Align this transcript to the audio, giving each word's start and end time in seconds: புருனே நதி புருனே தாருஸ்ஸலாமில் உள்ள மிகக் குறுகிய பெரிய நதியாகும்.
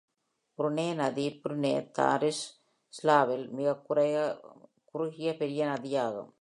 புருனே 0.57 0.95
நதி 0.95 1.41
புருனே 1.43 1.91
தாருஸ்ஸலாமில் 1.99 3.47
உள்ள 3.53 3.57
மிகக் 3.59 3.85
குறுகிய 4.85 5.37
பெரிய 5.37 5.65
நதியாகும். 5.65 6.29